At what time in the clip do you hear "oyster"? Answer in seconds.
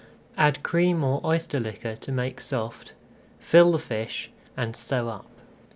1.23-1.59